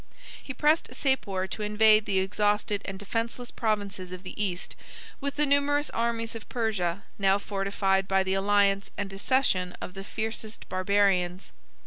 [0.41, 4.75] He pressed Sapor to invade the exhausted and defenceless provinces of the East,
[5.19, 10.03] with the numerous armies of Persia, now fortified by the alliance and accession of the
[10.03, 11.51] fiercest Barbarians.